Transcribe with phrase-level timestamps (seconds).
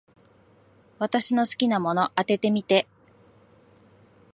[0.97, 2.87] 私の好きなもの、当ててみて。